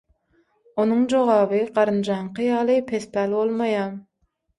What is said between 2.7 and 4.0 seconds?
pespäl bolmaýar.